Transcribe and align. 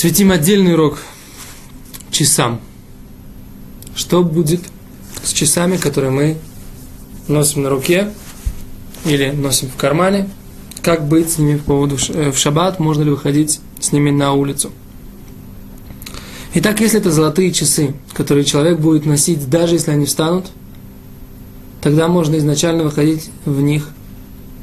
посвятим 0.00 0.32
отдельный 0.32 0.72
урок 0.72 0.98
часам. 2.10 2.62
Что 3.94 4.24
будет 4.24 4.62
с 5.22 5.30
часами, 5.30 5.76
которые 5.76 6.10
мы 6.10 6.38
носим 7.28 7.64
на 7.64 7.68
руке 7.68 8.10
или 9.04 9.28
носим 9.30 9.68
в 9.68 9.76
кармане? 9.76 10.30
Как 10.80 11.06
быть 11.06 11.30
с 11.30 11.36
ними 11.36 11.58
по 11.58 11.64
поводу 11.64 11.98
э, 12.14 12.30
в 12.30 12.38
шаббат? 12.38 12.80
Можно 12.80 13.02
ли 13.02 13.10
выходить 13.10 13.60
с 13.78 13.92
ними 13.92 14.10
на 14.10 14.32
улицу? 14.32 14.72
Итак, 16.54 16.80
если 16.80 16.98
это 16.98 17.12
золотые 17.12 17.52
часы, 17.52 17.92
которые 18.14 18.46
человек 18.46 18.78
будет 18.78 19.04
носить, 19.04 19.50
даже 19.50 19.74
если 19.74 19.90
они 19.90 20.06
встанут, 20.06 20.46
тогда 21.82 22.08
можно 22.08 22.38
изначально 22.38 22.84
выходить 22.84 23.28
в 23.44 23.60
них 23.60 23.90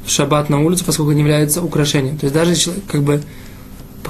в 0.04 0.10
шаббат 0.10 0.50
на 0.50 0.60
улицу, 0.60 0.84
поскольку 0.84 1.12
они 1.12 1.20
являются 1.20 1.62
украшением. 1.62 2.18
То 2.18 2.26
есть 2.26 2.34
даже 2.34 2.56
как 2.88 3.04
бы 3.04 3.22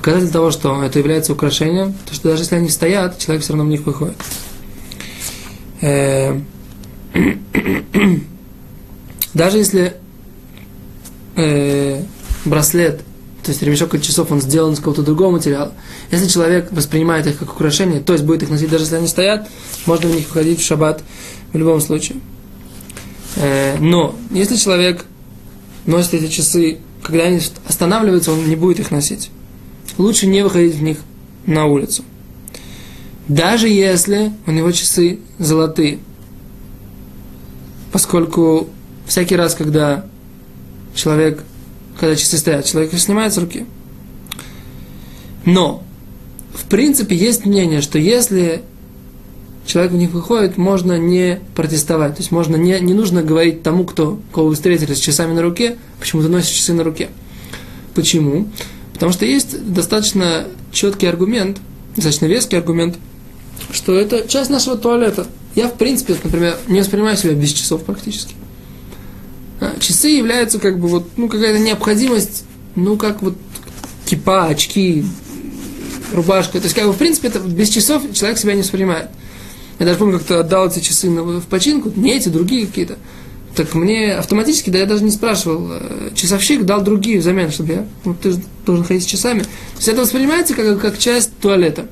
показатель 0.08 0.32
того, 0.32 0.50
что 0.50 0.82
это 0.82 0.98
является 0.98 1.34
украшением, 1.34 1.92
то 2.06 2.14
что 2.14 2.30
даже 2.30 2.42
если 2.44 2.56
они 2.56 2.70
стоят, 2.70 3.18
человек 3.18 3.44
все 3.44 3.52
равно 3.52 3.66
в 3.66 3.68
них 3.68 3.84
выходит. 3.84 4.16
Э, 5.82 6.40
даже 9.34 9.58
если 9.58 9.96
э, 11.36 12.02
браслет, 12.46 13.02
то 13.42 13.50
есть 13.50 13.60
ремешок 13.60 13.92
от 13.92 14.02
часов, 14.02 14.32
он 14.32 14.40
сделан 14.40 14.72
из 14.72 14.78
какого-то 14.78 15.02
другого 15.02 15.32
материала, 15.32 15.74
если 16.10 16.26
человек 16.26 16.72
воспринимает 16.72 17.26
их 17.26 17.38
как 17.38 17.52
украшение, 17.52 18.00
то 18.00 18.14
есть 18.14 18.24
будет 18.24 18.42
их 18.42 18.48
носить 18.48 18.70
даже 18.70 18.84
если 18.84 18.96
они 18.96 19.08
стоят, 19.08 19.46
можно 19.84 20.08
в 20.08 20.14
них 20.14 20.26
входить 20.26 20.58
в 20.58 20.64
шаббат 20.64 21.02
в 21.52 21.58
любом 21.58 21.82
случае. 21.82 22.16
Э, 23.36 23.76
но 23.78 24.16
если 24.30 24.56
человек 24.56 25.04
носит 25.84 26.14
эти 26.14 26.32
часы, 26.32 26.78
когда 27.02 27.24
они 27.24 27.42
останавливаются, 27.68 28.32
он 28.32 28.48
не 28.48 28.56
будет 28.56 28.80
их 28.80 28.90
носить 28.90 29.30
лучше 29.96 30.26
не 30.26 30.42
выходить 30.42 30.74
в 30.74 30.82
них 30.82 30.98
на 31.46 31.66
улицу. 31.66 32.04
Даже 33.28 33.68
если 33.68 34.32
у 34.46 34.50
него 34.50 34.70
часы 34.72 35.18
золотые. 35.38 35.98
Поскольку 37.92 38.68
всякий 39.06 39.36
раз, 39.36 39.54
когда 39.54 40.04
человек, 40.94 41.42
когда 41.98 42.16
часы 42.16 42.38
стоят, 42.38 42.66
человек 42.66 42.92
их 42.92 43.00
снимает 43.00 43.32
с 43.32 43.38
руки. 43.38 43.66
Но, 45.44 45.82
в 46.54 46.64
принципе, 46.64 47.16
есть 47.16 47.44
мнение, 47.44 47.80
что 47.80 47.98
если 47.98 48.62
человек 49.66 49.92
в 49.92 49.96
них 49.96 50.10
выходит, 50.10 50.56
можно 50.56 50.98
не 50.98 51.40
протестовать. 51.54 52.16
То 52.16 52.20
есть 52.20 52.32
можно 52.32 52.56
не, 52.56 52.80
не 52.80 52.94
нужно 52.94 53.22
говорить 53.22 53.62
тому, 53.62 53.84
кто, 53.84 54.18
кого 54.32 54.48
вы 54.48 54.54
встретили 54.54 54.94
с 54.94 54.98
часами 54.98 55.34
на 55.34 55.42
руке, 55.42 55.76
почему 56.00 56.22
ты 56.22 56.28
носишь 56.28 56.56
часы 56.56 56.72
на 56.72 56.84
руке. 56.84 57.08
Почему? 57.94 58.48
Потому 58.98 59.12
что 59.12 59.26
есть 59.26 59.72
достаточно 59.72 60.48
четкий 60.72 61.06
аргумент, 61.06 61.58
достаточно 61.94 62.26
веский 62.26 62.56
аргумент, 62.56 62.96
что 63.70 63.94
это 63.94 64.26
часть 64.26 64.50
нашего 64.50 64.76
туалета. 64.76 65.28
Я, 65.54 65.68
в 65.68 65.74
принципе, 65.74 66.16
например, 66.20 66.56
не 66.66 66.80
воспринимаю 66.80 67.16
себя 67.16 67.34
без 67.34 67.52
часов 67.52 67.84
практически. 67.84 68.34
А, 69.60 69.78
часы 69.78 70.08
являются 70.08 70.58
как 70.58 70.80
бы 70.80 70.88
вот, 70.88 71.10
ну, 71.16 71.28
какая-то 71.28 71.60
необходимость, 71.60 72.42
ну, 72.74 72.96
как 72.96 73.22
вот 73.22 73.36
кипа, 74.04 74.46
очки, 74.46 75.04
рубашка. 76.12 76.58
То 76.58 76.64
есть, 76.64 76.74
как 76.74 76.86
бы, 76.86 76.92
в 76.92 76.98
принципе, 76.98 77.28
это 77.28 77.38
без 77.38 77.68
часов 77.68 78.02
человек 78.12 78.36
себя 78.36 78.54
не 78.54 78.62
воспринимает. 78.62 79.10
Я 79.78 79.86
даже 79.86 79.98
помню, 80.00 80.18
как-то 80.18 80.40
отдал 80.40 80.66
эти 80.66 80.80
часы 80.80 81.08
в 81.08 81.46
починку, 81.46 81.92
не 81.94 82.16
эти, 82.16 82.30
другие 82.30 82.66
какие-то 82.66 82.98
так 83.58 83.74
мне 83.74 84.14
автоматически, 84.14 84.70
да 84.70 84.78
я 84.78 84.86
даже 84.86 85.02
не 85.02 85.10
спрашивал, 85.10 85.68
э, 85.72 86.10
часовщик 86.14 86.64
дал 86.64 86.80
другие 86.80 87.18
взамен, 87.18 87.50
чтобы 87.50 87.72
я, 87.72 87.86
ну, 88.04 88.14
ты 88.14 88.36
должен 88.64 88.84
ходить 88.84 89.02
с 89.02 89.06
часами. 89.06 89.40
То 89.40 89.48
есть 89.78 89.88
это 89.88 90.02
воспринимается 90.02 90.54
как, 90.54 90.80
как 90.80 90.96
часть 90.96 91.36
туалета. 91.40 91.88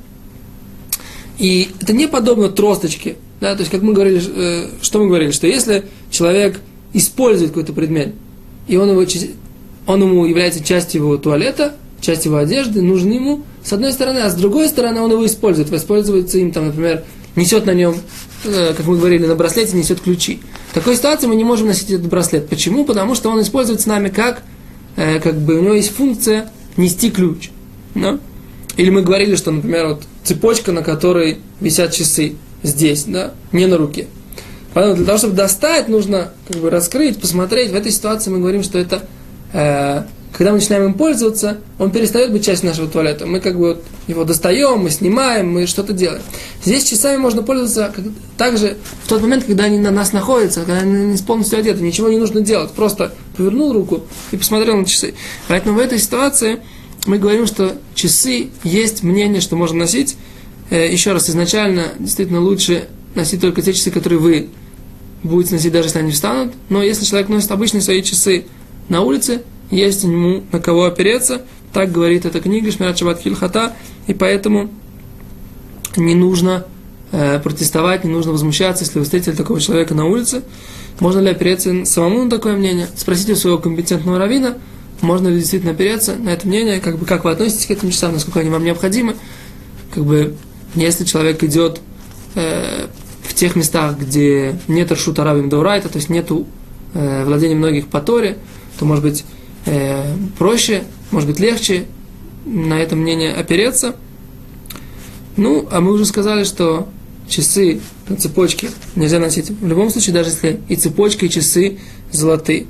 И 1.38 1.70
это 1.80 1.92
не 1.92 2.06
подобно 2.06 2.50
тросточке, 2.50 3.16
да, 3.40 3.54
то 3.54 3.60
есть 3.60 3.72
как 3.72 3.82
мы 3.82 3.94
говорили, 3.94 4.22
э, 4.24 4.68
что 4.80 5.00
мы 5.00 5.08
говорили, 5.08 5.32
что 5.32 5.48
если 5.48 5.86
человек 6.08 6.60
использует 6.92 7.50
какой-то 7.50 7.72
предмет, 7.72 8.14
и 8.68 8.76
он, 8.76 8.90
его, 8.90 9.04
он 9.88 10.02
ему 10.02 10.24
является 10.24 10.62
частью 10.62 11.02
его 11.02 11.16
туалета, 11.16 11.74
частью 12.00 12.30
его 12.30 12.40
одежды, 12.40 12.80
нужен 12.80 13.10
ему, 13.10 13.42
с 13.64 13.72
одной 13.72 13.92
стороны, 13.92 14.18
а 14.18 14.30
с 14.30 14.36
другой 14.36 14.68
стороны 14.68 15.00
он 15.00 15.10
его 15.10 15.26
использует, 15.26 15.68
воспользуется 15.70 16.38
им, 16.38 16.52
там, 16.52 16.66
например, 16.66 17.02
несет 17.34 17.66
на 17.66 17.74
нем, 17.74 17.96
как 18.52 18.86
мы 18.86 18.96
говорили, 18.96 19.26
на 19.26 19.34
браслете 19.34 19.76
несет 19.76 20.00
ключи. 20.00 20.40
В 20.70 20.74
такой 20.74 20.96
ситуации 20.96 21.26
мы 21.26 21.36
не 21.36 21.44
можем 21.44 21.66
носить 21.68 21.90
этот 21.90 22.06
браслет. 22.08 22.48
Почему? 22.48 22.84
Потому 22.84 23.14
что 23.14 23.30
он 23.30 23.40
используется 23.40 23.88
нами 23.88 24.08
как, 24.08 24.42
э, 24.96 25.20
как 25.20 25.36
бы 25.38 25.58
у 25.58 25.62
него 25.62 25.74
есть 25.74 25.94
функция 25.94 26.50
нести 26.76 27.10
ключ. 27.10 27.50
Да? 27.94 28.18
Или 28.76 28.90
мы 28.90 29.02
говорили, 29.02 29.36
что, 29.36 29.50
например, 29.50 29.88
вот 29.88 30.02
цепочка, 30.22 30.72
на 30.72 30.82
которой 30.82 31.38
висят 31.60 31.92
часы 31.92 32.34
здесь, 32.62 33.04
да, 33.04 33.32
не 33.52 33.66
на 33.66 33.78
руке. 33.78 34.06
Поэтому 34.74 34.96
для 34.96 35.06
того, 35.06 35.18
чтобы 35.18 35.34
достать, 35.34 35.88
нужно 35.88 36.32
как 36.46 36.60
бы 36.60 36.68
раскрыть, 36.68 37.18
посмотреть. 37.18 37.70
В 37.70 37.74
этой 37.74 37.90
ситуации 37.90 38.30
мы 38.30 38.40
говорим, 38.40 38.62
что 38.62 38.78
это 38.78 39.08
э, 39.54 40.02
когда 40.32 40.52
мы 40.52 40.58
начинаем 40.58 40.84
им 40.86 40.94
пользоваться, 40.94 41.58
он 41.78 41.90
перестает 41.90 42.30
быть 42.30 42.44
частью 42.44 42.68
нашего 42.68 42.88
туалета. 42.88 43.26
Мы 43.26 43.40
как 43.40 43.58
бы 43.58 43.68
вот 43.68 43.84
его 44.06 44.24
достаем, 44.24 44.80
мы 44.80 44.90
снимаем, 44.90 45.50
мы 45.50 45.66
что-то 45.66 45.92
делаем. 45.92 46.22
Здесь 46.62 46.84
часами 46.84 47.16
можно 47.16 47.42
пользоваться 47.42 47.92
также 48.36 48.76
в 49.04 49.08
тот 49.08 49.22
момент, 49.22 49.44
когда 49.44 49.64
они 49.64 49.78
на 49.78 49.90
нас 49.90 50.12
находятся, 50.12 50.60
когда 50.60 50.80
они 50.80 51.12
не 51.12 51.18
полностью 51.18 51.58
одеты, 51.58 51.82
ничего 51.82 52.08
не 52.08 52.18
нужно 52.18 52.40
делать. 52.40 52.72
Просто 52.72 53.14
повернул 53.36 53.72
руку 53.72 54.04
и 54.30 54.36
посмотрел 54.36 54.76
на 54.76 54.84
часы. 54.84 55.14
Поэтому 55.48 55.76
в 55.76 55.78
этой 55.78 55.98
ситуации 55.98 56.60
мы 57.06 57.18
говорим, 57.18 57.46
что 57.46 57.76
часы 57.94 58.50
есть 58.62 59.02
мнение, 59.02 59.40
что 59.40 59.56
можно 59.56 59.78
носить. 59.80 60.16
Э, 60.70 60.90
еще 60.90 61.12
раз, 61.12 61.30
изначально 61.30 61.92
действительно 61.98 62.40
лучше 62.40 62.88
носить 63.14 63.40
только 63.40 63.62
те 63.62 63.72
часы, 63.72 63.90
которые 63.90 64.18
вы 64.18 64.48
будете 65.22 65.54
носить, 65.54 65.72
даже 65.72 65.88
если 65.88 66.00
они 66.00 66.12
встанут. 66.12 66.52
Но 66.68 66.82
если 66.82 67.04
человек 67.04 67.28
носит 67.28 67.50
обычные 67.50 67.80
свои 67.80 68.02
часы 68.02 68.46
на 68.88 69.02
улице, 69.02 69.42
есть 69.70 70.04
ему 70.04 70.44
на 70.52 70.60
кого 70.60 70.84
опереться. 70.84 71.42
Так 71.72 71.92
говорит 71.92 72.24
эта 72.24 72.40
книга 72.40 72.70
Шмират 72.70 72.98
Шабат 72.98 73.20
Хильхата, 73.20 73.72
и 74.06 74.14
поэтому 74.14 74.70
не 75.96 76.14
нужно 76.14 76.64
э, 77.12 77.38
протестовать, 77.40 78.04
не 78.04 78.10
нужно 78.10 78.32
возмущаться, 78.32 78.84
если 78.84 78.98
вы 78.98 79.04
встретили 79.04 79.34
такого 79.34 79.60
человека 79.60 79.94
на 79.94 80.06
улице. 80.06 80.42
Можно 81.00 81.20
ли 81.20 81.30
опереться 81.30 81.84
самому 81.84 82.24
на 82.24 82.30
такое 82.30 82.56
мнение? 82.56 82.88
Спросите 82.96 83.32
у 83.32 83.36
своего 83.36 83.58
компетентного 83.58 84.18
равина, 84.18 84.56
можно 85.00 85.28
ли 85.28 85.38
действительно 85.38 85.72
опереться 85.72 86.14
на 86.16 86.30
это 86.30 86.48
мнение, 86.48 86.80
как, 86.80 86.98
бы, 86.98 87.04
как 87.04 87.24
вы 87.24 87.30
относитесь 87.30 87.66
к 87.66 87.70
этим 87.70 87.90
часам, 87.90 88.14
насколько 88.14 88.40
они 88.40 88.50
вам 88.50 88.64
необходимы. 88.64 89.16
Как 89.94 90.04
бы, 90.04 90.34
если 90.74 91.04
человек 91.04 91.42
идет 91.42 91.80
э, 92.34 92.86
в 93.22 93.34
тех 93.34 93.56
местах, 93.56 93.98
где 93.98 94.58
нет 94.68 94.90
ршута 94.90 95.24
равим 95.24 95.48
даурайта, 95.48 95.88
то 95.88 95.96
есть 95.96 96.08
нету 96.08 96.46
э, 96.94 97.24
владения 97.24 97.54
многих 97.54 97.88
по 97.88 98.00
Торе, 98.00 98.38
то, 98.78 98.84
может 98.84 99.04
быть, 99.04 99.24
э, 99.66 100.16
проще, 100.38 100.84
может 101.10 101.28
быть 101.28 101.38
легче 101.38 101.86
на 102.44 102.80
это 102.80 102.96
мнение 102.96 103.34
опереться. 103.34 103.96
Ну, 105.36 105.68
а 105.70 105.80
мы 105.80 105.92
уже 105.92 106.06
сказали, 106.06 106.44
что 106.44 106.88
часы 107.28 107.80
на 108.08 108.16
цепочке 108.16 108.70
нельзя 108.94 109.18
носить 109.18 109.50
в 109.50 109.66
любом 109.66 109.90
случае, 109.90 110.14
даже 110.14 110.30
если 110.30 110.60
и 110.68 110.76
цепочка, 110.76 111.26
и 111.26 111.30
часы 111.30 111.78
золотые, 112.10 112.66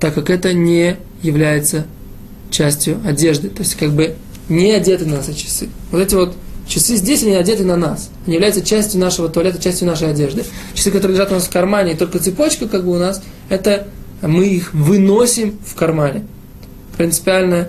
так 0.00 0.14
как 0.14 0.30
это 0.30 0.52
не 0.52 0.96
является 1.22 1.86
частью 2.50 2.98
одежды, 3.04 3.48
то 3.48 3.62
есть 3.62 3.76
как 3.76 3.92
бы 3.92 4.16
не 4.48 4.72
одеты 4.72 5.06
на 5.06 5.16
нас 5.16 5.28
эти 5.28 5.38
часы. 5.38 5.68
Вот 5.92 6.00
эти 6.00 6.14
вот 6.14 6.34
часы 6.66 6.96
здесь, 6.96 7.22
они 7.22 7.34
одеты 7.34 7.64
на 7.64 7.76
нас. 7.76 8.10
Они 8.26 8.34
являются 8.34 8.62
частью 8.62 9.00
нашего 9.00 9.28
туалета, 9.28 9.62
частью 9.62 9.86
нашей 9.86 10.10
одежды. 10.10 10.44
Часы, 10.74 10.90
которые 10.90 11.14
лежат 11.14 11.30
у 11.30 11.34
нас 11.34 11.44
в 11.44 11.50
кармане, 11.50 11.92
и 11.92 11.96
только 11.96 12.18
цепочка 12.18 12.66
как 12.66 12.84
бы 12.84 12.92
у 12.92 12.98
нас, 12.98 13.22
это 13.48 13.86
мы 14.22 14.46
их 14.46 14.74
выносим 14.74 15.58
в 15.64 15.74
кармане. 15.74 16.24
Принципиально 16.96 17.68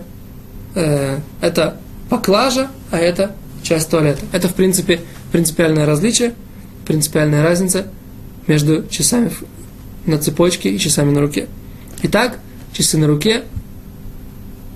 э, 0.76 1.20
это 1.42 1.78
поклажа, 2.10 2.70
а 2.92 2.98
это 2.98 3.36
часть 3.64 3.90
туалета. 3.90 4.26
Это, 4.32 4.50
в 4.50 4.54
принципе, 4.54 5.02
принципиальное 5.32 5.86
различие, 5.86 6.34
принципиальная 6.86 7.44
разница 7.44 7.88
между 8.48 8.86
часами 8.88 9.32
на 10.06 10.18
цепочке 10.18 10.72
и 10.72 10.80
часами 10.80 11.12
на 11.12 11.22
руке. 11.22 11.48
Итак, 12.04 12.40
часы 12.74 12.98
на 12.98 13.08
руке, 13.08 13.44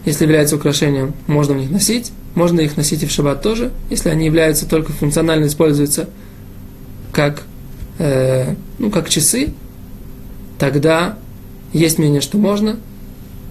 если 0.05 0.23
являются 0.23 0.55
украшением, 0.55 1.13
можно 1.27 1.55
в 1.55 1.57
них 1.57 1.71
носить, 1.71 2.11
можно 2.35 2.61
их 2.61 2.77
носить 2.77 3.03
и 3.03 3.07
в 3.07 3.11
шаббат 3.11 3.41
тоже, 3.41 3.71
если 3.89 4.09
они 4.09 4.25
являются 4.25 4.67
только 4.67 4.91
функционально 4.93 5.45
используются 5.45 6.09
как, 7.11 7.43
э, 7.97 8.53
ну, 8.77 8.91
как 8.91 9.09
часы, 9.09 9.53
тогда 10.59 11.17
есть 11.75 11.97
мнение, 11.97 12.21
что 12.21 12.37
можно, 12.37 12.77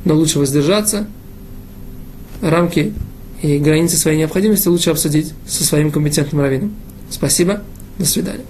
но 0.05 0.15
лучше 0.15 0.39
воздержаться. 0.39 1.07
Рамки 2.41 2.95
и 3.43 3.59
границы 3.59 3.97
своей 3.97 4.19
необходимости 4.19 4.67
лучше 4.69 4.91
обсудить 4.91 5.35
со 5.47 5.65
своим 5.65 5.91
компетентным 5.91 6.41
раввином. 6.41 6.75
Спасибо. 7.11 7.63
До 7.99 8.07
свидания. 8.07 8.45